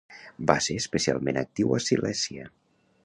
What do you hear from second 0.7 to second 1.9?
especialment actiu a